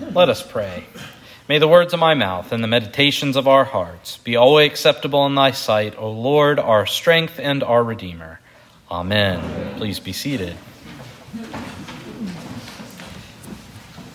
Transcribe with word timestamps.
Let 0.00 0.28
us 0.28 0.42
pray. 0.42 0.84
May 1.48 1.58
the 1.58 1.66
words 1.66 1.92
of 1.92 1.98
my 1.98 2.14
mouth 2.14 2.52
and 2.52 2.62
the 2.62 2.68
meditations 2.68 3.36
of 3.36 3.48
our 3.48 3.64
hearts 3.64 4.18
be 4.18 4.36
always 4.36 4.70
acceptable 4.70 5.26
in 5.26 5.34
thy 5.34 5.50
sight, 5.50 5.98
O 5.98 6.10
Lord, 6.10 6.60
our 6.60 6.86
strength 6.86 7.40
and 7.40 7.64
our 7.64 7.82
Redeemer. 7.82 8.38
Amen. 8.90 9.76
Please 9.76 9.98
be 9.98 10.12
seated. 10.12 10.56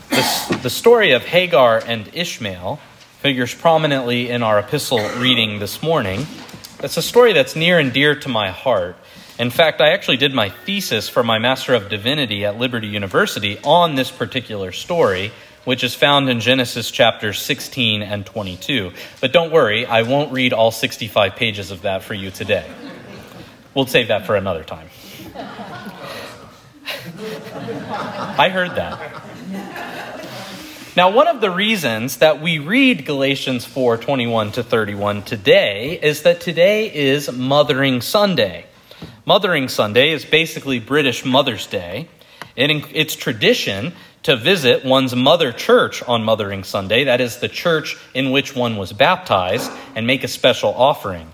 The, 0.10 0.60
the 0.64 0.70
story 0.70 1.12
of 1.12 1.26
Hagar 1.26 1.84
and 1.86 2.10
Ishmael 2.14 2.80
figures 3.20 3.54
prominently 3.54 4.30
in 4.30 4.42
our 4.42 4.60
epistle 4.60 5.06
reading 5.18 5.60
this 5.60 5.84
morning. 5.84 6.26
It's 6.82 6.98
a 6.98 7.02
story 7.02 7.34
that's 7.34 7.56
near 7.56 7.78
and 7.78 7.92
dear 7.92 8.16
to 8.16 8.30
my 8.30 8.52
heart. 8.52 8.96
In 9.38 9.50
fact, 9.50 9.82
I 9.82 9.90
actually 9.90 10.18
did 10.18 10.34
my 10.34 10.50
thesis 10.50 11.10
for 11.10 11.24
my 11.24 11.40
Master 11.40 11.74
of 11.74 11.90
Divinity 11.90 12.46
at 12.46 12.58
Liberty 12.58 12.88
University 12.88 13.58
on 13.64 13.96
this 13.96 14.12
particular 14.12 14.72
story, 14.72 15.32
which 15.66 15.84
is 15.84 15.96
found 15.96 16.30
in 16.30 16.40
Genesis 16.40 16.92
chapters 16.92 17.42
16 17.42 18.02
and 18.02 18.26
22. 18.26 18.92
But 19.22 19.32
don't 19.32 19.52
worry, 19.52 19.86
I 19.86 20.04
won't 20.04 20.32
read 20.32 20.54
all 20.54 20.72
65 20.72 21.36
pages 21.36 21.72
of 21.72 21.84
that 21.84 22.04
for 22.04 22.14
you 22.14 22.32
today. 22.32 22.70
We'll 23.74 23.88
save 23.88 24.10
that 24.10 24.26
for 24.26 24.36
another 24.36 24.64
time. 24.64 24.90
I 28.36 28.50
heard 28.50 28.72
that. 28.76 29.24
Now, 30.96 31.10
one 31.10 31.28
of 31.28 31.42
the 31.42 31.50
reasons 31.50 32.18
that 32.18 32.40
we 32.40 32.60
read 32.60 33.06
Galatians 33.06 33.66
4 33.66 33.98
21 33.98 34.52
to 34.54 34.64
31 34.64 35.24
today 35.24 36.00
is 36.00 36.22
that 36.22 36.40
today 36.40 36.94
is 36.94 37.32
Mothering 37.32 38.02
Sunday. 38.02 38.68
Mothering 39.26 39.70
Sunday 39.70 40.12
is 40.12 40.24
basically 40.24 40.80
British 40.80 41.26
Mother's 41.26 41.66
Day. 41.66 42.10
it's 42.56 43.16
tradition 43.16 43.94
to 44.24 44.36
visit 44.36 44.86
one's 44.86 45.16
mother 45.16 45.52
church 45.52 46.02
on 46.04 46.24
Mothering 46.24 46.64
Sunday, 46.64 47.04
that 47.06 47.22
is, 47.22 47.38
the 47.38 47.50
church 47.50 47.98
in 48.14 48.32
which 48.32 48.56
one 48.56 48.78
was 48.78 48.94
baptized, 48.94 49.72
and 49.96 50.08
make 50.08 50.24
a 50.24 50.28
special 50.28 50.74
offering. 50.74 51.30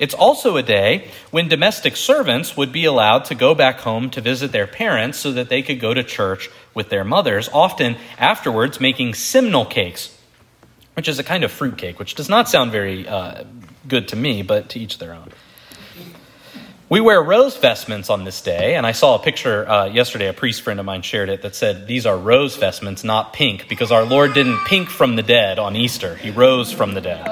It's 0.00 0.14
also 0.14 0.56
a 0.56 0.62
day 0.62 1.10
when 1.30 1.48
domestic 1.48 1.94
servants 1.94 2.56
would 2.56 2.72
be 2.72 2.86
allowed 2.86 3.26
to 3.26 3.34
go 3.34 3.54
back 3.54 3.80
home 3.80 4.08
to 4.10 4.20
visit 4.22 4.50
their 4.50 4.66
parents 4.66 5.18
so 5.18 5.32
that 5.32 5.50
they 5.50 5.62
could 5.62 5.78
go 5.78 5.92
to 5.92 6.02
church 6.02 6.48
with 6.74 6.88
their 6.88 7.04
mothers, 7.04 7.50
often 7.52 7.96
afterwards 8.18 8.80
making 8.80 9.14
simnel 9.14 9.66
cakes, 9.66 10.16
which 10.94 11.06
is 11.06 11.18
a 11.18 11.24
kind 11.24 11.44
of 11.44 11.52
fruit 11.52 11.76
cake, 11.76 11.98
which 11.98 12.14
does 12.14 12.30
not 12.30 12.48
sound 12.48 12.72
very 12.72 13.06
uh, 13.06 13.44
good 13.86 14.08
to 14.08 14.16
me, 14.16 14.42
but 14.42 14.70
to 14.70 14.80
each 14.80 14.98
their 14.98 15.12
own. 15.12 15.30
We 16.90 17.00
wear 17.00 17.22
rose 17.22 17.56
vestments 17.56 18.10
on 18.10 18.24
this 18.24 18.42
day, 18.42 18.74
and 18.74 18.84
I 18.84 18.90
saw 18.90 19.14
a 19.14 19.20
picture 19.20 19.64
uh, 19.70 19.84
yesterday, 19.84 20.26
a 20.26 20.32
priest 20.32 20.62
friend 20.62 20.80
of 20.80 20.86
mine 20.86 21.02
shared 21.02 21.28
it, 21.28 21.42
that 21.42 21.54
said, 21.54 21.86
These 21.86 22.04
are 22.04 22.18
rose 22.18 22.56
vestments, 22.56 23.04
not 23.04 23.32
pink, 23.32 23.68
because 23.68 23.92
our 23.92 24.02
Lord 24.04 24.34
didn't 24.34 24.64
pink 24.64 24.90
from 24.90 25.14
the 25.14 25.22
dead 25.22 25.60
on 25.60 25.76
Easter. 25.76 26.16
He 26.16 26.32
rose 26.32 26.72
from 26.72 26.94
the 26.94 27.00
dead. 27.00 27.28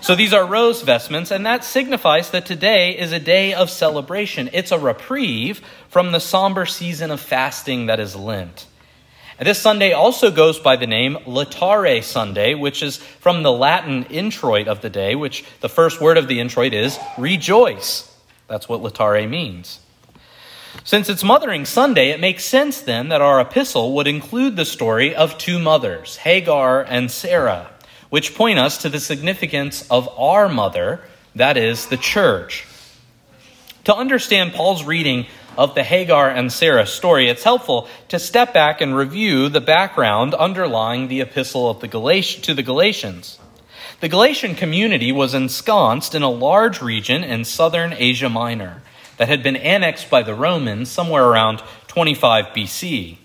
So 0.00 0.14
these 0.14 0.32
are 0.32 0.46
rose 0.46 0.80
vestments, 0.80 1.30
and 1.30 1.44
that 1.44 1.64
signifies 1.64 2.30
that 2.30 2.46
today 2.46 2.98
is 2.98 3.12
a 3.12 3.20
day 3.20 3.52
of 3.52 3.68
celebration. 3.68 4.48
It's 4.54 4.72
a 4.72 4.78
reprieve 4.78 5.60
from 5.90 6.12
the 6.12 6.18
somber 6.18 6.64
season 6.64 7.10
of 7.10 7.20
fasting 7.20 7.86
that 7.86 8.00
is 8.00 8.16
Lent. 8.16 8.64
And 9.38 9.46
this 9.46 9.58
Sunday 9.58 9.92
also 9.92 10.30
goes 10.30 10.58
by 10.58 10.76
the 10.76 10.86
name 10.86 11.18
Laetare 11.26 12.02
Sunday, 12.02 12.54
which 12.54 12.82
is 12.82 12.96
from 12.96 13.42
the 13.42 13.52
Latin 13.52 14.04
introit 14.04 14.66
of 14.66 14.80
the 14.80 14.88
day, 14.88 15.14
which 15.14 15.44
the 15.60 15.68
first 15.68 16.00
word 16.00 16.16
of 16.16 16.26
the 16.26 16.40
introit 16.40 16.72
is 16.72 16.98
rejoice. 17.18 18.15
That's 18.48 18.68
what 18.68 18.82
Laetare 18.82 19.28
means. 19.28 19.80
Since 20.84 21.08
it's 21.08 21.24
Mothering 21.24 21.64
Sunday, 21.64 22.10
it 22.10 22.20
makes 22.20 22.44
sense 22.44 22.80
then 22.80 23.08
that 23.08 23.22
our 23.22 23.40
epistle 23.40 23.94
would 23.94 24.06
include 24.06 24.56
the 24.56 24.64
story 24.64 25.14
of 25.14 25.38
two 25.38 25.58
mothers, 25.58 26.16
Hagar 26.18 26.82
and 26.82 27.10
Sarah 27.10 27.70
which 28.10 28.34
point 28.34 28.58
us 28.58 28.78
to 28.78 28.88
the 28.88 29.00
significance 29.00 29.86
of 29.90 30.08
our 30.18 30.48
mother, 30.48 31.00
that 31.34 31.56
is, 31.56 31.86
the 31.86 31.96
church. 31.96 32.66
To 33.84 33.94
understand 33.94 34.52
Paul's 34.52 34.84
reading 34.84 35.26
of 35.56 35.74
the 35.74 35.82
Hagar 35.82 36.28
and 36.28 36.52
Sarah 36.52 36.86
story, 36.86 37.28
it's 37.28 37.44
helpful 37.44 37.88
to 38.08 38.18
step 38.18 38.52
back 38.52 38.80
and 38.80 38.96
review 38.96 39.48
the 39.48 39.60
background 39.60 40.34
underlying 40.34 41.08
the 41.08 41.20
epistle 41.20 41.70
of 41.70 41.80
the 41.80 41.88
Galat- 41.88 42.42
to 42.42 42.54
the 42.54 42.62
Galatians. 42.62 43.38
The 43.98 44.08
Galatian 44.10 44.56
community 44.56 45.10
was 45.10 45.32
ensconced 45.32 46.14
in 46.14 46.22
a 46.22 46.28
large 46.28 46.82
region 46.82 47.24
in 47.24 47.46
southern 47.46 47.94
Asia 47.94 48.28
Minor 48.28 48.82
that 49.16 49.28
had 49.28 49.42
been 49.42 49.56
annexed 49.56 50.10
by 50.10 50.22
the 50.22 50.34
Romans 50.34 50.90
somewhere 50.90 51.24
around 51.24 51.62
25 51.86 52.46
BC. 52.54 53.16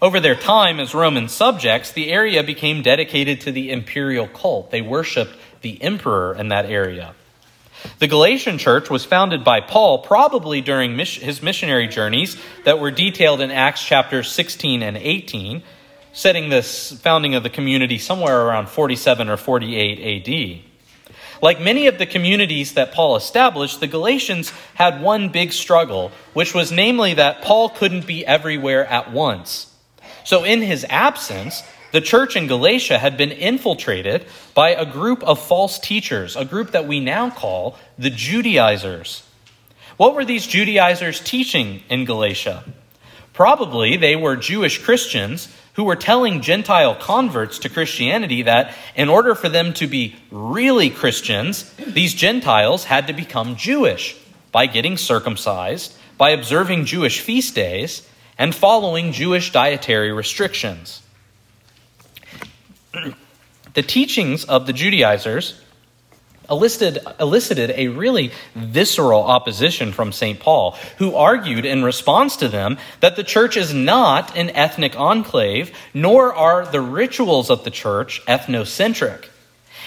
Over 0.00 0.18
their 0.18 0.34
time 0.34 0.80
as 0.80 0.94
Roman 0.94 1.28
subjects, 1.28 1.92
the 1.92 2.10
area 2.10 2.42
became 2.42 2.80
dedicated 2.80 3.42
to 3.42 3.52
the 3.52 3.70
imperial 3.70 4.26
cult. 4.28 4.70
They 4.70 4.80
worshiped 4.80 5.36
the 5.60 5.80
emperor 5.82 6.34
in 6.34 6.48
that 6.48 6.64
area. 6.64 7.14
The 7.98 8.08
Galatian 8.08 8.56
church 8.56 8.88
was 8.88 9.04
founded 9.04 9.44
by 9.44 9.60
Paul 9.60 9.98
probably 9.98 10.62
during 10.62 10.98
his 10.98 11.42
missionary 11.42 11.86
journeys 11.86 12.38
that 12.64 12.80
were 12.80 12.90
detailed 12.90 13.42
in 13.42 13.50
Acts 13.50 13.84
chapters 13.84 14.32
16 14.32 14.82
and 14.82 14.96
18, 14.96 15.62
setting 16.12 16.48
this 16.48 16.92
founding 17.00 17.34
of 17.34 17.42
the 17.42 17.50
community 17.50 17.98
somewhere 17.98 18.46
around 18.46 18.68
47 18.68 19.28
or 19.28 19.36
48 19.36 20.28
AD. 20.28 20.62
Like 21.42 21.60
many 21.60 21.88
of 21.88 21.98
the 21.98 22.06
communities 22.06 22.74
that 22.74 22.92
Paul 22.92 23.16
established, 23.16 23.80
the 23.80 23.88
Galatians 23.88 24.50
had 24.74 25.02
one 25.02 25.30
big 25.30 25.52
struggle, 25.52 26.12
which 26.34 26.54
was 26.54 26.70
namely 26.70 27.14
that 27.14 27.42
Paul 27.42 27.68
couldn't 27.68 28.06
be 28.06 28.24
everywhere 28.24 28.86
at 28.86 29.10
once. 29.12 29.74
So, 30.24 30.44
in 30.44 30.62
his 30.62 30.86
absence, 30.88 31.64
the 31.90 32.00
church 32.00 32.36
in 32.36 32.46
Galatia 32.46 32.98
had 32.98 33.16
been 33.16 33.32
infiltrated 33.32 34.24
by 34.54 34.70
a 34.70 34.86
group 34.86 35.24
of 35.24 35.44
false 35.44 35.80
teachers, 35.80 36.36
a 36.36 36.44
group 36.44 36.70
that 36.70 36.86
we 36.86 37.00
now 37.00 37.28
call 37.28 37.76
the 37.98 38.08
Judaizers. 38.08 39.24
What 39.96 40.14
were 40.14 40.24
these 40.24 40.46
Judaizers 40.46 41.20
teaching 41.20 41.82
in 41.90 42.04
Galatia? 42.04 42.64
Probably 43.32 43.96
they 43.96 44.14
were 44.14 44.36
Jewish 44.36 44.78
Christians 44.78 45.48
who 45.74 45.84
were 45.84 45.96
telling 45.96 46.42
Gentile 46.42 46.94
converts 46.94 47.58
to 47.60 47.68
Christianity 47.68 48.42
that 48.42 48.74
in 48.94 49.08
order 49.08 49.34
for 49.34 49.48
them 49.48 49.72
to 49.74 49.86
be 49.86 50.14
really 50.30 50.90
Christians, 50.90 51.72
these 51.74 52.14
Gentiles 52.14 52.84
had 52.84 53.06
to 53.06 53.12
become 53.12 53.56
Jewish 53.56 54.16
by 54.50 54.66
getting 54.66 54.96
circumcised, 54.98 55.94
by 56.18 56.30
observing 56.30 56.84
Jewish 56.84 57.20
feast 57.20 57.54
days, 57.54 58.06
and 58.38 58.54
following 58.54 59.12
Jewish 59.12 59.50
dietary 59.50 60.12
restrictions. 60.12 61.02
the 63.74 63.82
teachings 63.82 64.44
of 64.44 64.66
the 64.66 64.72
Judaizers 64.72 65.58
elicited, 66.52 66.98
elicited 67.18 67.70
a 67.70 67.88
really 67.88 68.30
visceral 68.54 69.22
opposition 69.22 69.90
from 69.90 70.12
St. 70.12 70.38
Paul, 70.38 70.76
who 70.98 71.16
argued 71.16 71.64
in 71.64 71.82
response 71.82 72.36
to 72.36 72.48
them 72.48 72.78
that 73.00 73.16
the 73.16 73.24
church 73.24 73.56
is 73.56 73.72
not 73.72 74.36
an 74.36 74.50
ethnic 74.50 74.96
enclave, 74.98 75.72
nor 75.94 76.32
are 76.34 76.66
the 76.66 76.80
rituals 76.82 77.50
of 77.50 77.64
the 77.64 77.70
church 77.70 78.22
ethnocentric. 78.26 79.24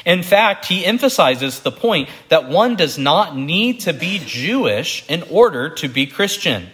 In 0.06 0.24
fact, 0.24 0.66
he 0.66 0.86
emphasizes 0.86 1.60
the 1.60 1.72
point 1.72 2.10
that 2.30 2.50
one 2.50 2.76
does 2.76 2.98
not 2.98 3.38
need 3.38 3.82
to 3.82 3.94
be 3.94 4.20
Jewish 4.20 5.06
in 5.08 5.24
order 5.30 5.70
to 5.76 5.88
be 5.88 6.06
Christian. 6.06 6.68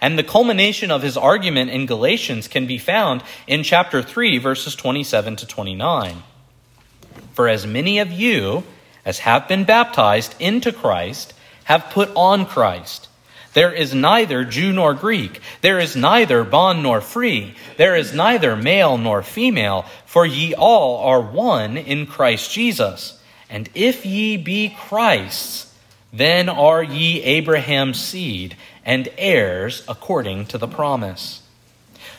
And 0.00 0.18
the 0.18 0.22
culmination 0.22 0.90
of 0.90 1.02
his 1.02 1.16
argument 1.16 1.70
in 1.70 1.86
Galatians 1.86 2.46
can 2.46 2.66
be 2.66 2.78
found 2.78 3.22
in 3.46 3.62
chapter 3.62 4.02
3, 4.02 4.38
verses 4.38 4.74
27 4.74 5.36
to 5.36 5.46
29. 5.46 6.22
For 7.32 7.48
as 7.48 7.66
many 7.66 7.98
of 8.00 8.12
you 8.12 8.64
as 9.04 9.20
have 9.20 9.48
been 9.48 9.64
baptized 9.64 10.34
into 10.38 10.72
Christ 10.72 11.34
have 11.64 11.90
put 11.90 12.10
on 12.14 12.46
Christ. 12.46 13.08
There 13.54 13.72
is 13.72 13.94
neither 13.94 14.44
Jew 14.44 14.72
nor 14.72 14.94
Greek. 14.94 15.40
There 15.60 15.78
is 15.78 15.94
neither 15.94 16.42
bond 16.42 16.82
nor 16.82 17.00
free. 17.00 17.54
There 17.76 17.94
is 17.94 18.12
neither 18.12 18.56
male 18.56 18.98
nor 18.98 19.22
female, 19.22 19.86
for 20.06 20.26
ye 20.26 20.54
all 20.54 20.98
are 21.04 21.20
one 21.20 21.76
in 21.76 22.06
Christ 22.06 22.52
Jesus. 22.52 23.20
And 23.48 23.70
if 23.74 24.04
ye 24.04 24.36
be 24.36 24.74
Christ's, 24.76 25.72
then 26.12 26.48
are 26.48 26.82
ye 26.82 27.22
Abraham's 27.22 28.00
seed 28.00 28.56
and 28.84 29.08
heirs 29.16 29.84
according 29.86 30.46
to 30.46 30.58
the 30.58 30.68
promise. 30.68 31.40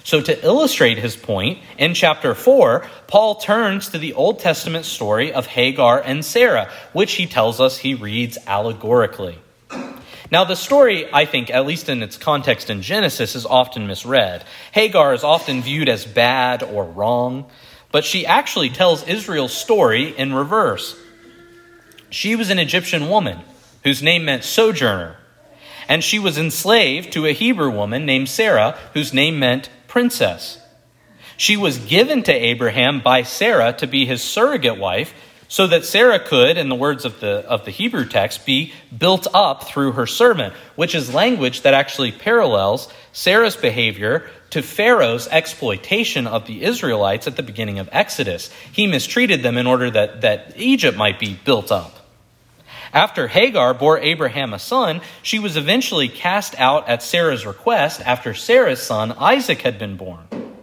So, 0.05 0.21
to 0.21 0.45
illustrate 0.45 0.99
his 0.99 1.15
point, 1.15 1.57
in 1.79 1.95
chapter 1.95 2.35
4, 2.35 2.87
Paul 3.07 3.35
turns 3.35 3.89
to 3.89 3.97
the 3.97 4.13
Old 4.13 4.37
Testament 4.37 4.85
story 4.85 5.33
of 5.33 5.47
Hagar 5.47 5.99
and 5.99 6.23
Sarah, 6.23 6.71
which 6.93 7.13
he 7.13 7.25
tells 7.25 7.59
us 7.59 7.79
he 7.79 7.95
reads 7.95 8.37
allegorically. 8.45 9.39
Now, 10.29 10.43
the 10.43 10.55
story, 10.55 11.11
I 11.11 11.25
think, 11.25 11.49
at 11.49 11.65
least 11.65 11.89
in 11.89 12.03
its 12.03 12.17
context 12.17 12.69
in 12.69 12.83
Genesis, 12.83 13.35
is 13.35 13.47
often 13.47 13.87
misread. 13.87 14.43
Hagar 14.73 15.15
is 15.15 15.23
often 15.23 15.63
viewed 15.63 15.89
as 15.89 16.05
bad 16.05 16.61
or 16.61 16.85
wrong, 16.85 17.49
but 17.91 18.05
she 18.05 18.27
actually 18.27 18.69
tells 18.69 19.07
Israel's 19.07 19.53
story 19.57 20.15
in 20.15 20.35
reverse. 20.35 20.95
She 22.11 22.35
was 22.35 22.51
an 22.51 22.59
Egyptian 22.59 23.09
woman 23.09 23.39
whose 23.83 24.03
name 24.03 24.25
meant 24.25 24.43
sojourner 24.43 25.17
and 25.87 26.03
she 26.03 26.19
was 26.19 26.37
enslaved 26.37 27.11
to 27.13 27.25
a 27.25 27.33
Hebrew 27.33 27.69
woman 27.69 28.05
named 28.05 28.29
Sarah, 28.29 28.77
whose 28.93 29.13
name 29.13 29.39
meant 29.39 29.69
princess. 29.95 30.59
She 31.38 31.56
was 31.56 31.77
given 31.77 32.21
to 32.24 32.33
Abraham 32.33 33.00
by 33.00 33.24
Sarah 33.24 33.71
to 33.77 33.88
be 33.88 34.06
his 34.06 34.21
surrogate 34.21 34.77
wife, 34.77 35.13
so 35.47 35.68
that 35.68 35.86
Sarah 35.86 36.19
could, 36.19 36.57
in 36.57 36.68
the 36.68 36.75
words 36.75 37.06
of 37.06 37.21
the, 37.21 37.47
of 37.47 37.63
the 37.63 37.71
Hebrew 37.71 38.03
text, 38.03 38.45
be 38.45 38.74
built 38.97 39.25
up 39.33 39.63
through 39.63 39.94
her 39.94 40.06
servant, 40.06 40.53
which 40.75 40.95
is 40.95 41.13
language 41.13 41.62
that 41.62 41.74
actually 41.74 42.12
parallels 42.12 42.89
Sarah's 43.13 43.56
behavior 43.56 44.30
to 44.50 44.62
Pharaoh's 44.62 45.30
exploitation 45.30 46.27
of 46.27 46.45
the 46.45 46.65
Israelites 46.65 47.25
at 47.25 47.38
the 47.38 47.44
beginning 47.44 47.80
of 47.80 47.88
Exodus. 47.94 48.50
He 48.74 48.88
mistreated 48.88 49.44
them 49.44 49.57
in 49.57 49.65
order 49.65 49.89
that, 49.91 50.19
that 50.21 50.56
Egypt 50.57 50.98
might 50.98 51.21
be 51.21 51.39
built 51.45 51.71
up. 51.71 52.04
After 52.95 53.27
Hagar 53.27 53.74
bore 53.74 54.00
Abraham 54.00 54.53
a 54.53 54.59
son, 54.59 55.01
she 55.21 55.38
was 55.38 55.57
eventually 55.57 56.07
cast 56.07 56.57
out 56.57 56.88
at 56.88 57.03
Sarah's 57.03 57.45
request 57.45 58.00
after 58.00 58.33
Sarah's 58.33 58.81
son 58.81 59.12
Isaac 59.12 59.63
had 59.63 59.77
been 59.77 59.97
born. 59.97 60.56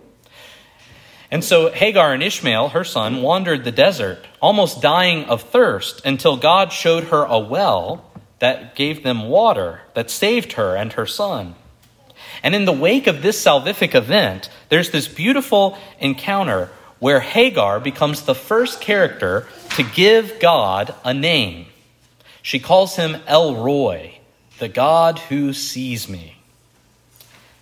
And 1.31 1.45
so 1.45 1.71
Hagar 1.71 2.15
and 2.15 2.23
Ishmael, 2.23 2.71
her 2.71 2.85
son, 2.85 3.21
wandered 3.21 3.65
the 3.65 3.71
desert, 3.71 4.27
almost 4.41 4.81
dying 4.81 5.27
of 5.27 5.43
thirst, 5.43 6.07
until 6.07 6.39
God 6.39 6.73
showed 6.73 7.05
her 7.05 7.25
a 7.25 7.39
well 7.39 8.11
that 8.39 8.75
gave 8.77 9.03
them 9.03 9.29
water, 9.29 9.83
that 9.93 10.11
saved 10.11 10.55
her 10.55 10.75
and 10.75 10.95
her 10.95 11.07
son. 11.07 11.55
And 12.43 12.55
in 12.55 12.65
the 12.65 12.73
wake 12.73 13.07
of 13.07 13.21
this 13.21 13.45
salvific 13.45 13.95
event, 13.95 14.49
there's 14.71 14.91
this 14.91 15.07
beautiful 15.07 15.77
encounter 16.01 16.71
where 16.99 17.21
Hagar 17.21 17.79
becomes 17.79 18.23
the 18.23 18.35
first 18.35 18.81
character 18.81 19.47
to 19.77 19.83
give 19.83 20.41
God 20.41 20.95
a 21.05 21.13
name. 21.13 21.67
She 22.43 22.59
calls 22.59 22.97
him 22.97 23.17
El 23.27 23.55
Roi, 23.55 24.19
the 24.59 24.69
God 24.69 25.19
who 25.19 25.53
sees 25.53 26.09
me. 26.09 26.37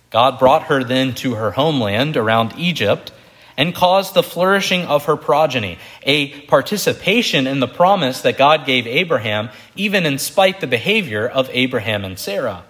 God 0.09 0.39
brought 0.39 0.63
her 0.63 0.83
then 0.83 1.13
to 1.15 1.35
her 1.35 1.51
homeland 1.51 2.17
around 2.17 2.53
Egypt 2.57 3.13
and 3.57 3.75
caused 3.75 4.13
the 4.13 4.23
flourishing 4.23 4.85
of 4.85 5.05
her 5.05 5.15
progeny, 5.15 5.77
a 6.03 6.41
participation 6.41 7.47
in 7.47 7.59
the 7.59 7.67
promise 7.67 8.21
that 8.21 8.37
God 8.37 8.65
gave 8.65 8.87
Abraham, 8.87 9.49
even 9.75 10.05
in 10.05 10.17
spite 10.17 10.59
the 10.59 10.67
behavior 10.67 11.27
of 11.27 11.49
Abraham 11.53 12.03
and 12.03 12.17
Sarah. 12.17 12.63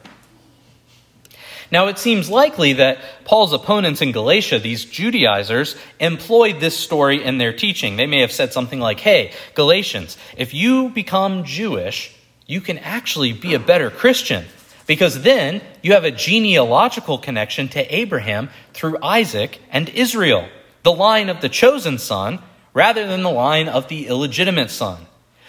Now, 1.72 1.88
it 1.88 1.98
seems 1.98 2.30
likely 2.30 2.74
that 2.74 3.00
Paul's 3.24 3.54
opponents 3.54 4.02
in 4.02 4.12
Galatia, 4.12 4.60
these 4.60 4.84
Judaizers, 4.84 5.78
employed 6.02 6.60
this 6.60 6.78
story 6.78 7.24
in 7.24 7.38
their 7.38 7.54
teaching. 7.54 7.96
They 7.96 8.08
may 8.08 8.20
have 8.20 8.32
said 8.34 8.52
something 8.52 8.80
like, 8.80 9.00
hey, 9.00 9.32
Galatians, 9.56 10.18
if 10.36 10.54
you 10.54 10.90
become 10.90 11.46
Jewish, 11.46 12.14
you 12.46 12.60
can 12.60 12.78
actually 12.78 13.32
be 13.32 13.54
a 13.54 13.60
better 13.60 13.90
Christian 13.90 14.46
because 14.86 15.22
then 15.22 15.62
you 15.82 15.94
have 15.94 16.04
a 16.04 16.12
genealogical 16.12 17.18
connection 17.18 17.70
to 17.70 17.96
Abraham 17.96 18.50
through 18.74 18.98
Isaac 19.02 19.62
and 19.72 19.88
Israel, 19.88 20.50
the 20.84 20.92
line 20.92 21.30
of 21.30 21.40
the 21.40 21.48
chosen 21.48 21.98
son 21.98 22.40
rather 22.74 23.08
than 23.08 23.24
the 23.24 23.32
line 23.32 23.70
of 23.70 23.88
the 23.88 24.08
illegitimate 24.08 24.70
son. 24.70 25.06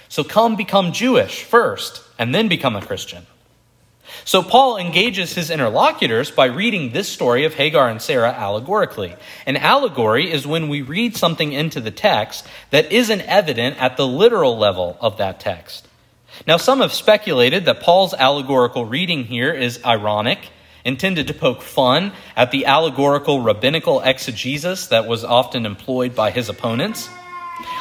So 0.08 0.22
come 0.22 0.54
become 0.54 0.92
Jewish 0.92 1.42
first 1.42 2.04
and 2.18 2.32
then 2.32 2.46
become 2.46 2.76
a 2.76 2.86
Christian. 2.86 3.26
So 4.24 4.42
Paul 4.42 4.76
engages 4.76 5.34
his 5.34 5.50
interlocutors 5.50 6.30
by 6.30 6.46
reading 6.46 6.92
this 6.92 7.08
story 7.08 7.44
of 7.44 7.54
Hagar 7.54 7.88
and 7.88 8.00
Sarah 8.00 8.32
allegorically. 8.32 9.16
An 9.46 9.56
allegory 9.56 10.30
is 10.30 10.46
when 10.46 10.68
we 10.68 10.82
read 10.82 11.16
something 11.16 11.52
into 11.52 11.80
the 11.80 11.90
text 11.90 12.46
that 12.70 12.92
isn't 12.92 13.22
evident 13.22 13.80
at 13.80 13.96
the 13.96 14.06
literal 14.06 14.56
level 14.56 14.96
of 15.00 15.18
that 15.18 15.40
text. 15.40 15.88
Now, 16.46 16.56
some 16.56 16.80
have 16.80 16.92
speculated 16.92 17.66
that 17.66 17.80
Paul's 17.80 18.14
allegorical 18.14 18.86
reading 18.86 19.24
here 19.24 19.52
is 19.52 19.84
ironic, 19.84 20.38
intended 20.84 21.26
to 21.28 21.34
poke 21.34 21.62
fun 21.62 22.12
at 22.36 22.50
the 22.50 22.66
allegorical 22.66 23.40
rabbinical 23.40 24.00
exegesis 24.00 24.86
that 24.88 25.06
was 25.06 25.24
often 25.24 25.66
employed 25.66 26.14
by 26.14 26.30
his 26.30 26.48
opponents. 26.48 27.08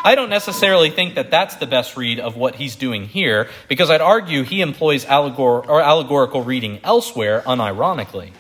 I 0.04 0.16
don't 0.16 0.30
necessarily 0.30 0.90
think 0.90 1.16
that 1.16 1.32
that's 1.32 1.56
the 1.56 1.68
best 1.68 1.96
read 1.96 2.20
of 2.20 2.36
what 2.36 2.56
he's 2.56 2.76
doing 2.76 3.06
here, 3.06 3.50
because 3.68 3.90
I'd 3.90 4.02
argue 4.02 4.44
he 4.44 4.62
employs 4.62 5.06
allegor- 5.06 5.66
or 5.68 5.82
allegorical 5.82 6.44
reading 6.44 6.80
elsewhere 6.84 7.42
unironically. 7.46 8.32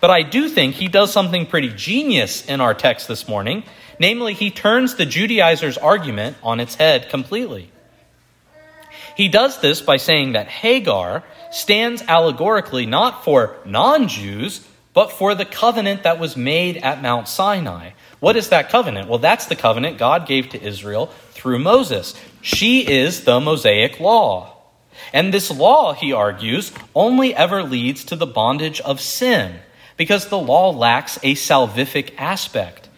But 0.00 0.10
I 0.10 0.22
do 0.22 0.48
think 0.48 0.76
he 0.76 0.88
does 0.88 1.12
something 1.12 1.46
pretty 1.46 1.68
genius 1.68 2.44
in 2.46 2.60
our 2.60 2.74
text 2.74 3.08
this 3.08 3.28
morning, 3.28 3.64
namely, 3.98 4.32
he 4.34 4.50
turns 4.50 4.94
the 4.94 5.04
Judaizers' 5.04 5.76
argument 5.76 6.36
on 6.42 6.60
its 6.60 6.76
head 6.76 7.10
completely. 7.10 7.70
He 9.16 9.28
does 9.28 9.60
this 9.60 9.82
by 9.82 9.98
saying 9.98 10.32
that 10.32 10.48
Hagar 10.48 11.22
stands 11.50 12.02
allegorically 12.08 12.86
not 12.86 13.24
for 13.24 13.56
non 13.66 14.08
Jews, 14.08 14.66
but 14.94 15.12
for 15.12 15.34
the 15.34 15.44
covenant 15.44 16.04
that 16.04 16.18
was 16.18 16.36
made 16.36 16.78
at 16.78 17.02
Mount 17.02 17.28
Sinai, 17.28 17.90
what 18.20 18.36
is 18.36 18.50
that 18.50 18.68
covenant? 18.68 19.08
Well, 19.08 19.18
that's 19.18 19.46
the 19.46 19.56
covenant 19.56 19.98
God 19.98 20.26
gave 20.26 20.50
to 20.50 20.62
Israel 20.62 21.06
through 21.32 21.58
Moses. 21.58 22.14
She 22.42 22.86
is 22.86 23.24
the 23.24 23.40
Mosaic 23.40 23.98
law. 23.98 24.56
And 25.12 25.32
this 25.32 25.50
law, 25.50 25.94
he 25.94 26.12
argues, 26.12 26.72
only 26.94 27.34
ever 27.34 27.62
leads 27.62 28.04
to 28.04 28.16
the 28.16 28.26
bondage 28.26 28.80
of 28.80 29.00
sin 29.00 29.56
because 29.96 30.28
the 30.28 30.38
law 30.38 30.70
lacks 30.70 31.18
a 31.22 31.34
salvific 31.34 32.14
aspect. 32.18 32.88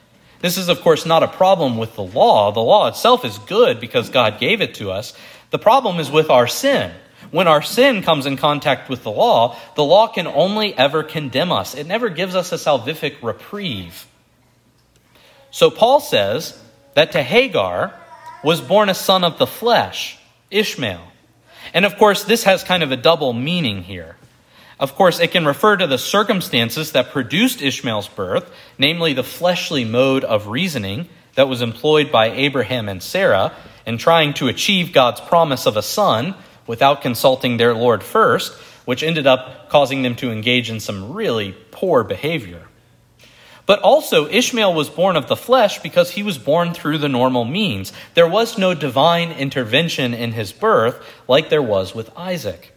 This 0.41 0.59
is, 0.59 0.69
of 0.69 0.81
course, 0.81 1.07
not 1.07 1.23
a 1.23 1.29
problem 1.29 1.79
with 1.79 1.95
the 1.95 2.03
law. 2.03 2.51
The 2.51 2.61
law 2.61 2.89
itself 2.89 3.25
is 3.25 3.39
good 3.39 3.79
because 3.79 4.11
God 4.11 4.41
gave 4.41 4.61
it 4.61 4.75
to 4.75 4.91
us. 4.91 5.15
The 5.51 5.59
problem 5.59 6.01
is 6.01 6.11
with 6.11 6.31
our 6.31 6.49
sin. 6.49 6.93
When 7.31 7.47
our 7.47 7.63
sin 7.63 8.03
comes 8.03 8.27
in 8.27 8.37
contact 8.37 8.89
with 8.89 9.05
the 9.05 9.13
law, 9.13 9.57
the 9.77 9.85
law 9.85 10.09
can 10.09 10.27
only 10.27 10.77
ever 10.77 11.05
condemn 11.05 11.53
us. 11.53 11.77
It 11.77 11.87
never 11.87 12.09
gives 12.09 12.35
us 12.35 12.51
a 12.51 12.57
salvific 12.57 13.23
reprieve. 13.23 14.07
So 15.53 15.71
Paul 15.71 16.01
says 16.01 16.59
that 16.95 17.13
to 17.13 17.23
Hagar 17.23 17.95
was 18.43 18.61
born 18.61 18.89
a 18.89 18.95
son 18.95 19.23
of 19.23 19.39
the 19.39 19.47
flesh, 19.47 20.19
Ishmael. 20.51 21.03
And 21.75 21.85
of 21.85 21.97
course, 21.97 22.25
this 22.25 22.45
has 22.45 22.65
kind 22.65 22.83
of 22.83 22.91
a 22.91 22.97
double 22.97 23.35
meaning 23.35 23.83
here. 23.83 24.17
Of 24.81 24.97
course, 24.97 25.21
it 25.21 25.31
can 25.31 25.47
refer 25.47 25.77
to 25.77 25.87
the 25.87 25.99
circumstances 25.99 26.93
that 26.93 27.13
produced 27.13 27.63
Ishmael's 27.63 28.09
birth, 28.09 28.51
namely 28.79 29.13
the 29.13 29.23
fleshly 29.23 29.85
mode 29.85 30.25
of 30.25 30.49
reasoning 30.49 31.09
that 31.35 31.49
was 31.49 31.63
employed 31.63 32.11
by 32.11 32.31
Abraham 32.31 32.89
and 32.89 33.03
Sarah 33.03 33.55
in 33.87 33.99
trying 33.99 34.35
to 34.35 34.49
achieve 34.49 34.93
God's 34.93 35.21
promise 35.21 35.67
of 35.67 35.77
a 35.77 35.83
son 35.83 36.35
without 36.67 37.03
consulting 37.03 37.59
their 37.59 37.75
Lord 37.75 38.03
first, 38.03 38.55
which 38.87 39.03
ended 39.03 39.27
up 39.27 39.69
causing 39.69 40.03
them 40.03 40.17
to 40.17 40.33
engage 40.33 40.71
in 40.71 40.81
some 40.81 41.13
really 41.13 41.55
poor 41.71 42.03
behavior. 42.05 42.67
But 43.65 43.81
also, 43.81 44.29
Ishmael 44.29 44.75
was 44.75 44.91
born 44.91 45.17
of 45.17 45.29
the 45.29 45.37
flesh 45.37 45.79
because 45.81 46.11
he 46.11 46.23
was 46.23 46.37
born 46.37 46.75
through 46.75 46.99
the 46.99 47.09
normal 47.09 47.45
means. 47.45 47.93
There 48.15 48.29
was 48.29 48.59
no 48.59 48.75
divine 48.75 49.31
intervention 49.31 50.15
in 50.15 50.33
his 50.33 50.53
birth 50.53 51.05
like 51.29 51.49
there 51.49 51.63
was 51.63 51.95
with 51.95 52.11
Isaac. 52.17 52.75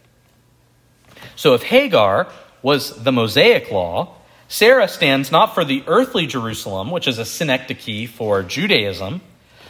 So, 1.34 1.54
if 1.54 1.64
Hagar 1.64 2.28
was 2.62 3.02
the 3.02 3.12
Mosaic 3.12 3.70
law, 3.70 4.14
Sarah 4.48 4.86
stands 4.86 5.32
not 5.32 5.54
for 5.54 5.64
the 5.64 5.82
earthly 5.88 6.26
Jerusalem, 6.26 6.90
which 6.90 7.08
is 7.08 7.18
a 7.18 7.24
synecdoche 7.24 8.08
for 8.08 8.42
Judaism, 8.42 9.20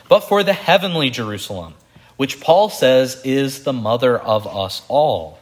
but 0.08 0.20
for 0.20 0.42
the 0.42 0.52
heavenly 0.52 1.08
Jerusalem, 1.08 1.74
which 2.16 2.40
Paul 2.40 2.68
says 2.68 3.20
is 3.24 3.64
the 3.64 3.72
mother 3.72 4.18
of 4.18 4.46
us 4.46 4.82
all. 4.88 5.38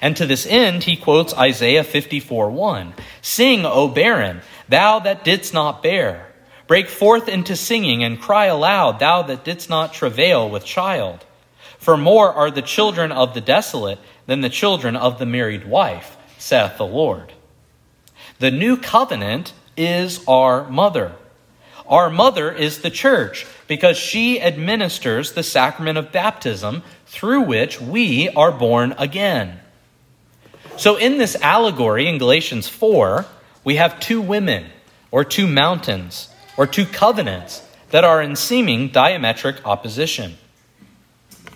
And 0.00 0.16
to 0.16 0.26
this 0.26 0.46
end, 0.46 0.84
he 0.84 0.96
quotes 0.96 1.34
Isaiah 1.34 1.84
54 1.84 2.50
1. 2.50 2.94
Sing, 3.22 3.64
O 3.64 3.88
barren, 3.88 4.40
thou 4.68 4.98
that 5.00 5.24
didst 5.24 5.54
not 5.54 5.82
bear. 5.82 6.32
Break 6.66 6.88
forth 6.88 7.28
into 7.28 7.56
singing 7.56 8.04
and 8.04 8.20
cry 8.20 8.46
aloud, 8.46 9.00
thou 9.00 9.22
that 9.22 9.44
didst 9.44 9.68
not 9.68 9.92
travail 9.92 10.48
with 10.48 10.64
child. 10.64 11.24
For 11.78 11.96
more 11.96 12.32
are 12.32 12.50
the 12.50 12.62
children 12.62 13.10
of 13.10 13.34
the 13.34 13.40
desolate 13.40 13.98
than 14.26 14.42
the 14.42 14.48
children 14.50 14.94
of 14.94 15.18
the 15.18 15.26
married 15.26 15.66
wife, 15.66 16.16
saith 16.38 16.76
the 16.76 16.86
Lord. 16.86 17.32
The 18.38 18.50
new 18.50 18.76
covenant 18.76 19.52
is 19.76 20.22
our 20.28 20.68
mother. 20.70 21.12
Our 21.88 22.08
mother 22.08 22.52
is 22.52 22.78
the 22.78 22.90
church 22.90 23.46
because 23.66 23.96
she 23.96 24.40
administers 24.40 25.32
the 25.32 25.42
sacrament 25.42 25.98
of 25.98 26.12
baptism 26.12 26.82
through 27.06 27.42
which 27.42 27.80
we 27.80 28.28
are 28.28 28.52
born 28.52 28.94
again. 28.96 29.58
So, 30.76 30.96
in 30.96 31.18
this 31.18 31.36
allegory 31.36 32.08
in 32.08 32.18
Galatians 32.18 32.68
4, 32.68 33.26
we 33.64 33.76
have 33.76 34.00
two 34.00 34.20
women, 34.20 34.66
or 35.10 35.24
two 35.24 35.46
mountains, 35.46 36.28
or 36.56 36.66
two 36.66 36.86
covenants 36.86 37.62
that 37.90 38.04
are 38.04 38.22
in 38.22 38.36
seeming 38.36 38.90
diametric 38.90 39.64
opposition. 39.64 40.36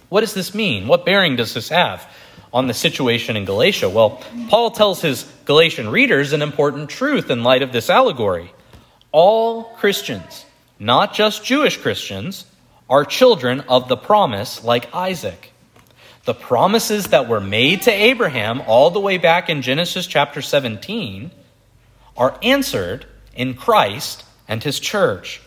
What 0.08 0.20
does 0.20 0.34
this 0.34 0.54
mean? 0.54 0.86
What 0.86 1.06
bearing 1.06 1.36
does 1.36 1.54
this 1.54 1.70
have 1.70 2.06
on 2.52 2.66
the 2.66 2.74
situation 2.74 3.36
in 3.36 3.44
Galatia? 3.44 3.88
Well, 3.88 4.22
Paul 4.48 4.70
tells 4.70 5.00
his 5.00 5.30
Galatian 5.44 5.88
readers 5.88 6.32
an 6.32 6.42
important 6.42 6.90
truth 6.90 7.30
in 7.30 7.42
light 7.42 7.62
of 7.62 7.72
this 7.72 7.90
allegory. 7.90 8.52
All 9.10 9.64
Christians, 9.76 10.44
not 10.78 11.14
just 11.14 11.44
Jewish 11.44 11.76
Christians, 11.78 12.44
are 12.88 13.04
children 13.04 13.60
of 13.62 13.88
the 13.88 13.96
promise 13.96 14.62
like 14.62 14.94
Isaac. 14.94 15.52
The 16.24 16.34
promises 16.34 17.08
that 17.08 17.28
were 17.28 17.40
made 17.40 17.82
to 17.82 17.90
Abraham 17.90 18.62
all 18.66 18.90
the 18.90 19.00
way 19.00 19.18
back 19.18 19.50
in 19.50 19.60
Genesis 19.60 20.06
chapter 20.06 20.40
17 20.40 21.30
are 22.16 22.38
answered 22.42 23.04
in 23.34 23.54
Christ 23.54 24.24
and 24.48 24.62
his 24.62 24.80
church. 24.80 25.42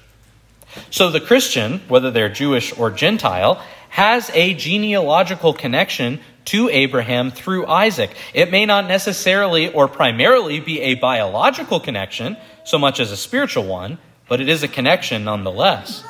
So 0.92 1.10
the 1.10 1.22
Christian, 1.22 1.80
whether 1.88 2.12
they're 2.12 2.30
Jewish 2.30 2.78
or 2.78 2.92
Gentile, 2.92 3.64
has 3.90 4.30
a 4.34 4.54
genealogical 4.54 5.54
connection 5.54 6.20
to 6.46 6.70
Abraham 6.70 7.32
through 7.32 7.66
Isaac. 7.66 8.12
It 8.34 8.52
may 8.52 8.66
not 8.66 8.88
necessarily 8.88 9.74
or 9.74 9.88
primarily 9.88 10.60
be 10.60 10.82
a 10.82 10.94
biological 10.96 11.80
connection 11.80 12.38
so 12.64 12.78
much 12.78 13.00
as 13.00 13.12
a 13.12 13.18
spiritual 13.18 13.66
one, 13.66 13.98
but 14.30 14.42
it 14.42 14.50
is 14.50 14.62
a 14.62 14.68
connection 14.68 15.24
nonetheless. 15.24 16.04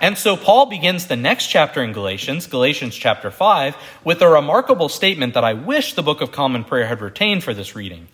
And 0.00 0.18
so 0.18 0.36
Paul 0.36 0.66
begins 0.66 1.06
the 1.06 1.16
next 1.16 1.48
chapter 1.48 1.82
in 1.82 1.92
Galatians, 1.92 2.46
Galatians 2.46 2.94
chapter 2.96 3.30
5, 3.30 3.76
with 4.04 4.20
a 4.22 4.28
remarkable 4.28 4.88
statement 4.88 5.34
that 5.34 5.44
I 5.44 5.54
wish 5.54 5.94
the 5.94 6.02
Book 6.02 6.20
of 6.20 6.32
Common 6.32 6.64
Prayer 6.64 6.86
had 6.86 7.00
retained 7.00 7.44
for 7.44 7.54
this 7.54 7.74
reading. 7.74 8.08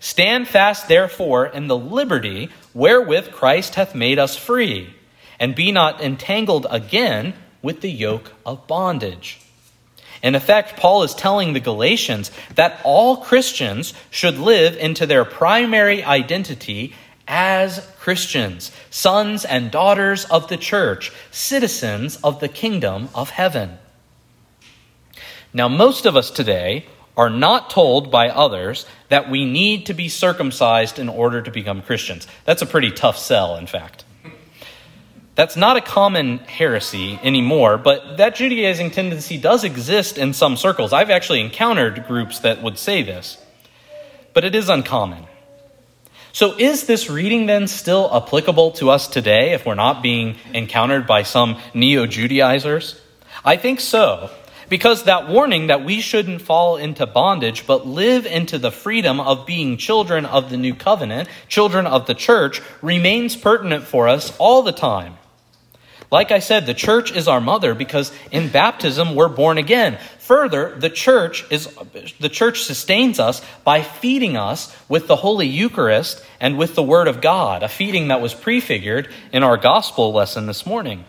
Stand 0.00 0.48
fast, 0.48 0.88
therefore, 0.88 1.46
in 1.46 1.68
the 1.68 1.76
liberty 1.76 2.50
wherewith 2.74 3.30
Christ 3.30 3.76
hath 3.76 3.94
made 3.94 4.18
us 4.18 4.36
free, 4.36 4.94
and 5.38 5.54
be 5.54 5.72
not 5.72 6.00
entangled 6.00 6.66
again 6.70 7.34
with 7.62 7.80
the 7.80 7.90
yoke 7.90 8.32
of 8.44 8.66
bondage. 8.66 9.40
In 10.22 10.34
effect, 10.34 10.76
Paul 10.76 11.02
is 11.02 11.14
telling 11.14 11.52
the 11.52 11.60
Galatians 11.60 12.30
that 12.54 12.80
all 12.84 13.16
Christians 13.18 13.92
should 14.10 14.38
live 14.38 14.76
into 14.76 15.04
their 15.04 15.24
primary 15.24 16.04
identity 16.04 16.94
as 17.34 17.90
Christians, 17.98 18.70
sons 18.90 19.46
and 19.46 19.70
daughters 19.70 20.26
of 20.26 20.48
the 20.48 20.58
church, 20.58 21.10
citizens 21.30 22.16
of 22.16 22.40
the 22.40 22.48
kingdom 22.48 23.08
of 23.14 23.30
heaven. 23.30 23.78
Now, 25.54 25.66
most 25.66 26.04
of 26.04 26.14
us 26.14 26.30
today 26.30 26.84
are 27.16 27.30
not 27.30 27.70
told 27.70 28.10
by 28.10 28.28
others 28.28 28.84
that 29.08 29.30
we 29.30 29.46
need 29.46 29.86
to 29.86 29.94
be 29.94 30.10
circumcised 30.10 30.98
in 30.98 31.08
order 31.08 31.40
to 31.40 31.50
become 31.50 31.80
Christians. 31.80 32.26
That's 32.44 32.60
a 32.60 32.66
pretty 32.66 32.90
tough 32.90 33.16
sell, 33.16 33.56
in 33.56 33.66
fact. 33.66 34.04
That's 35.34 35.56
not 35.56 35.78
a 35.78 35.80
common 35.80 36.36
heresy 36.40 37.18
anymore, 37.22 37.78
but 37.78 38.18
that 38.18 38.34
Judaizing 38.34 38.90
tendency 38.90 39.38
does 39.38 39.64
exist 39.64 40.18
in 40.18 40.34
some 40.34 40.58
circles. 40.58 40.92
I've 40.92 41.08
actually 41.08 41.40
encountered 41.40 42.06
groups 42.06 42.40
that 42.40 42.62
would 42.62 42.76
say 42.76 43.02
this, 43.02 43.38
but 44.34 44.44
it 44.44 44.54
is 44.54 44.68
uncommon. 44.68 45.24
So, 46.34 46.54
is 46.56 46.86
this 46.86 47.10
reading 47.10 47.44
then 47.44 47.68
still 47.68 48.08
applicable 48.10 48.70
to 48.72 48.88
us 48.88 49.06
today 49.06 49.52
if 49.52 49.66
we're 49.66 49.74
not 49.74 50.02
being 50.02 50.36
encountered 50.54 51.06
by 51.06 51.24
some 51.24 51.60
neo 51.74 52.06
Judaizers? 52.06 52.98
I 53.44 53.58
think 53.58 53.80
so, 53.80 54.30
because 54.70 55.04
that 55.04 55.28
warning 55.28 55.66
that 55.66 55.84
we 55.84 56.00
shouldn't 56.00 56.40
fall 56.40 56.78
into 56.78 57.04
bondage 57.04 57.66
but 57.66 57.86
live 57.86 58.24
into 58.24 58.56
the 58.56 58.70
freedom 58.70 59.20
of 59.20 59.44
being 59.44 59.76
children 59.76 60.24
of 60.24 60.48
the 60.48 60.56
new 60.56 60.74
covenant, 60.74 61.28
children 61.48 61.86
of 61.86 62.06
the 62.06 62.14
church, 62.14 62.62
remains 62.80 63.36
pertinent 63.36 63.84
for 63.84 64.08
us 64.08 64.34
all 64.38 64.62
the 64.62 64.72
time. 64.72 65.18
Like 66.12 66.30
I 66.30 66.40
said, 66.40 66.66
the 66.66 66.74
church 66.74 67.10
is 67.10 67.26
our 67.26 67.40
mother 67.40 67.74
because 67.74 68.12
in 68.30 68.50
baptism 68.50 69.14
we're 69.14 69.30
born 69.30 69.56
again. 69.56 69.98
Further, 70.18 70.76
the 70.78 70.90
church 70.90 71.46
is 71.50 71.74
the 72.20 72.28
church 72.28 72.64
sustains 72.64 73.18
us 73.18 73.40
by 73.64 73.82
feeding 73.82 74.36
us 74.36 74.76
with 74.90 75.06
the 75.06 75.16
Holy 75.16 75.46
Eucharist 75.46 76.22
and 76.38 76.58
with 76.58 76.74
the 76.74 76.82
Word 76.82 77.08
of 77.08 77.22
God, 77.22 77.62
a 77.62 77.68
feeding 77.68 78.08
that 78.08 78.20
was 78.20 78.34
prefigured 78.34 79.08
in 79.32 79.42
our 79.42 79.56
gospel 79.56 80.12
lesson 80.12 80.44
this 80.44 80.66
morning. 80.66 81.06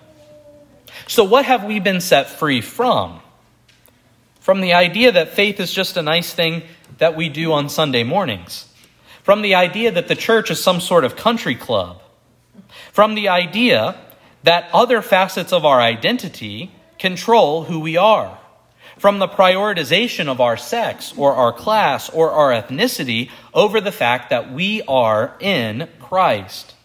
So 1.09 1.25
what 1.25 1.43
have 1.43 1.65
we 1.65 1.81
been 1.81 1.99
set 1.99 2.29
free 2.29 2.61
from? 2.61 3.19
From 4.39 4.61
the 4.61 4.71
idea 4.71 5.11
that 5.11 5.33
faith 5.33 5.59
is 5.59 5.73
just 5.73 5.97
a 5.97 6.01
nice 6.01 6.33
thing 6.33 6.63
that 6.99 7.17
we 7.17 7.27
do 7.27 7.51
on 7.51 7.67
Sunday 7.67 8.03
mornings. 8.03 8.69
From 9.21 9.41
the 9.41 9.55
idea 9.55 9.91
that 9.91 10.07
the 10.07 10.15
church 10.15 10.49
is 10.49 10.63
some 10.63 10.79
sort 10.79 11.03
of 11.03 11.17
country 11.17 11.55
club. 11.55 12.01
From 12.93 13.15
the 13.15 13.27
idea 13.27 13.97
that 14.43 14.69
other 14.73 15.01
facets 15.01 15.51
of 15.51 15.65
our 15.65 15.81
identity 15.81 16.71
control 16.99 17.63
who 17.63 17.79
we 17.79 17.97
are. 17.97 18.37
From 18.97 19.19
the 19.19 19.27
prioritization 19.27 20.27
of 20.27 20.39
our 20.39 20.55
sex 20.55 21.13
or 21.17 21.33
our 21.33 21.51
class 21.51 22.09
or 22.09 22.31
our 22.31 22.51
ethnicity 22.51 23.29
over 23.53 23.81
the 23.81 23.91
fact 23.91 24.29
that 24.29 24.53
we 24.53 24.81
are 24.83 25.35
in 25.39 25.89
Christ. 25.99 26.75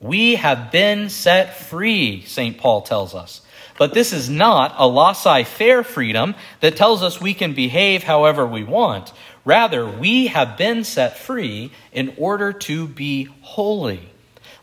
We 0.00 0.36
have 0.36 0.70
been 0.70 1.08
set 1.08 1.58
free, 1.58 2.22
St. 2.24 2.56
Paul 2.56 2.82
tells 2.82 3.14
us. 3.14 3.42
But 3.76 3.94
this 3.94 4.12
is 4.12 4.30
not 4.30 4.74
a 4.76 4.88
laissez 4.88 5.44
faire 5.44 5.82
freedom 5.82 6.34
that 6.60 6.76
tells 6.76 7.02
us 7.02 7.20
we 7.20 7.34
can 7.34 7.54
behave 7.54 8.04
however 8.04 8.46
we 8.46 8.64
want. 8.64 9.12
Rather, 9.44 9.88
we 9.88 10.28
have 10.28 10.56
been 10.56 10.84
set 10.84 11.18
free 11.18 11.72
in 11.92 12.14
order 12.16 12.52
to 12.52 12.86
be 12.86 13.24
holy 13.40 14.08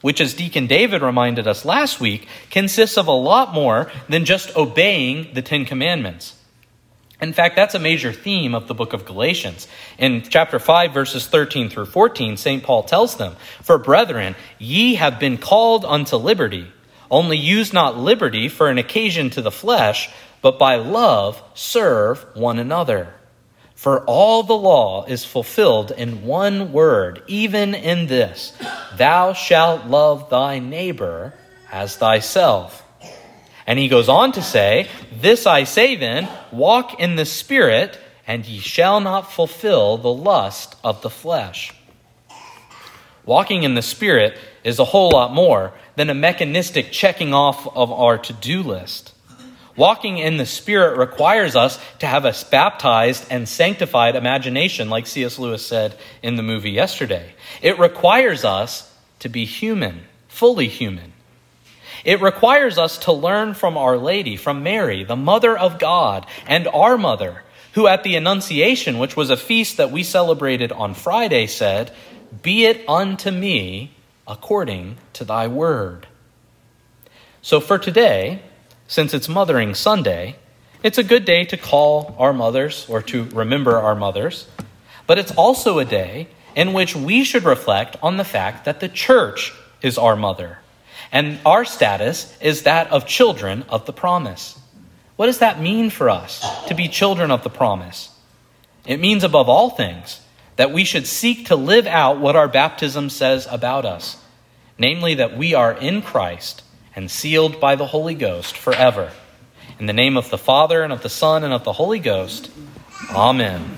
which, 0.06 0.22
as 0.22 0.36
Deacon 0.36 0.68
David 0.68 1.02
reminded 1.02 1.48
us 1.48 1.66
last 1.66 2.00
week, 2.00 2.28
consists 2.52 2.96
of 2.96 3.08
a 3.08 3.12
lot 3.12 3.56
more 3.56 3.92
than 4.08 4.24
just 4.24 4.56
obeying 4.56 5.34
the 5.34 5.42
Ten 5.42 5.66
Commandments. 5.66 6.36
In 7.20 7.34
fact, 7.34 7.56
that's 7.56 7.74
a 7.74 7.80
major 7.80 8.14
theme 8.14 8.54
of 8.54 8.68
the 8.68 8.76
book 8.76 8.94
of 8.94 9.06
Galatians. 9.06 9.68
In 9.98 10.22
chapter 10.22 10.60
5, 10.60 10.94
verses 10.94 11.26
13 11.26 11.72
through 11.72 11.88
14, 11.88 12.38
St. 12.38 12.62
Paul 12.62 12.84
tells 12.84 13.18
them, 13.18 13.36
For 13.64 13.80
brethren, 13.80 14.36
ye 14.60 14.94
have 14.94 15.20
been 15.20 15.40
called 15.40 15.84
unto 15.84 16.18
liberty. 16.18 16.72
Only 17.10 17.38
use 17.38 17.74
not 17.74 17.98
liberty 17.98 18.48
for 18.48 18.70
an 18.70 18.78
occasion 18.78 19.32
to 19.32 19.42
the 19.42 19.50
flesh, 19.50 20.12
but 20.44 20.60
by 20.60 20.76
love 20.76 21.42
serve 21.56 22.24
one 22.36 22.60
another. 22.60 23.12
For 23.86 24.00
all 24.06 24.42
the 24.42 24.58
law 24.58 25.06
is 25.06 25.26
fulfilled 25.26 25.92
in 25.92 26.26
one 26.26 26.72
word, 26.72 27.22
even 27.28 27.76
in 27.76 28.08
this 28.08 28.52
Thou 28.98 29.34
shalt 29.34 29.86
love 29.86 30.28
thy 30.32 30.58
neighbor 30.58 31.36
as 31.72 31.96
thyself. 31.96 32.84
And 33.68 33.78
he 33.78 33.88
goes 33.88 34.10
on 34.10 34.32
to 34.32 34.42
say, 34.42 34.88
This 35.16 35.46
I 35.46 35.66
say 35.66 35.96
then, 35.96 36.28
walk 36.52 37.00
in 37.00 37.16
the 37.16 37.26
Spirit, 37.26 38.00
and 38.26 38.44
ye 38.44 38.58
shall 38.58 39.02
not 39.02 39.32
fulfill 39.32 40.00
the 40.00 40.12
lust 40.12 40.76
of 40.84 41.04
the 41.04 41.12
flesh. 41.12 41.72
Walking 43.24 43.62
in 43.62 43.76
the 43.76 43.84
Spirit 43.84 44.36
is 44.64 44.80
a 44.80 44.86
whole 44.86 45.12
lot 45.12 45.32
more 45.32 45.74
than 45.96 46.10
a 46.10 46.16
mechanistic 46.16 46.92
checking 46.92 47.36
off 47.36 47.68
of 47.78 47.92
our 47.92 48.18
to 48.18 48.34
do 48.34 48.64
list. 48.64 49.14
Walking 49.76 50.18
in 50.18 50.38
the 50.38 50.46
Spirit 50.46 50.98
requires 50.98 51.56
us 51.56 51.80
to 52.00 52.08
have 52.08 52.24
a 52.24 52.34
baptized 52.50 53.26
and 53.30 53.48
sanctified 53.48 54.16
imagination, 54.16 54.90
like 54.90 55.06
C.S. 55.06 55.38
Lewis 55.38 55.66
said 55.66 55.98
in 56.24 56.38
the 56.38 56.44
movie 56.44 56.72
yesterday. 56.72 57.34
It 57.62 57.78
requires 57.78 58.46
us 58.46 58.92
to 59.20 59.28
be 59.28 59.44
human, 59.44 60.06
fully 60.30 60.68
human. 60.68 61.12
It 62.06 62.22
requires 62.22 62.78
us 62.78 63.00
to 63.00 63.12
learn 63.12 63.54
from 63.54 63.78
Our 63.78 63.98
Lady, 63.98 64.38
from 64.38 64.64
Mary, 64.64 65.04
the 65.04 65.16
Mother 65.16 65.58
of 65.58 65.80
God, 65.80 66.26
and 66.48 66.68
our 66.68 66.98
Mother, 66.98 67.44
who 67.74 67.88
at 67.88 68.04
the 68.04 68.16
Annunciation, 68.16 69.00
which 69.00 69.18
was 69.18 69.30
a 69.30 69.38
feast 69.38 69.78
that 69.78 69.92
we 69.92 70.04
celebrated 70.04 70.72
on 70.72 70.94
Friday, 70.94 71.48
said, 71.48 71.92
Be 72.42 72.66
it 72.66 72.88
unto 72.88 73.32
me 73.32 73.92
according 74.28 74.98
to 75.14 75.26
thy 75.26 75.48
word. 75.48 76.08
So 77.42 77.60
for 77.60 77.78
today, 77.78 78.42
since 78.88 79.14
it's 79.14 79.28
Mothering 79.28 79.74
Sunday, 79.74 80.36
it's 80.84 80.98
a 80.98 81.04
good 81.04 81.26
day 81.26 81.46
to 81.46 81.58
call 81.58 82.16
our 82.20 82.34
mothers 82.34 82.86
or 82.88 83.02
to 83.04 83.24
remember 83.26 83.78
our 83.78 83.96
mothers, 83.96 84.48
but 85.08 85.18
it's 85.18 85.32
also 85.32 85.80
a 85.80 85.86
day 85.86 86.28
in 86.56 86.74
which 86.74 86.96
we 86.96 87.24
should 87.24 87.44
reflect 87.44 87.96
on 88.04 88.18
the 88.18 88.24
fact 88.24 88.66
that 88.66 88.80
the 88.80 88.90
church 88.90 89.54
is 89.82 89.98
our 89.98 90.16
mother, 90.16 90.60
and 91.12 91.40
our 91.46 91.66
status 91.66 92.36
is 92.40 92.64
that 92.64 92.92
of 92.92 93.08
children 93.08 93.64
of 93.70 93.86
the 93.86 93.94
promise. 93.94 94.60
What 95.16 95.28
does 95.28 95.40
that 95.40 95.62
mean 95.62 95.90
for 95.90 96.10
us 96.10 96.46
to 96.68 96.76
be 96.76 96.88
children 96.88 97.32
of 97.32 97.44
the 97.44 97.50
promise? 97.50 98.10
It 98.86 99.00
means, 99.00 99.24
above 99.24 99.50
all 99.50 99.72
things, 99.72 100.22
that 100.58 100.72
we 100.72 100.84
should 100.84 101.08
seek 101.08 101.48
to 101.48 101.56
live 101.56 101.88
out 101.88 102.20
what 102.20 102.36
our 102.36 102.48
baptism 102.48 103.10
says 103.10 103.48
about 103.50 103.86
us, 103.86 104.18
namely, 104.78 105.16
that 105.16 105.36
we 105.36 105.56
are 105.56 105.74
in 105.74 106.02
Christ 106.04 106.62
and 106.96 107.12
sealed 107.12 107.60
by 107.60 107.76
the 107.76 107.88
Holy 107.88 108.16
Ghost 108.16 108.58
forever. 108.58 109.12
In 109.80 109.86
the 109.86 109.94
name 109.94 110.16
of 110.16 110.30
the 110.30 110.38
Father, 110.38 110.82
and 110.82 110.94
of 110.94 111.04
the 111.04 111.10
Son, 111.10 111.44
and 111.44 111.54
of 111.54 111.64
the 111.64 111.74
Holy 111.74 112.00
Ghost, 112.00 112.50
Amen. 113.12 113.78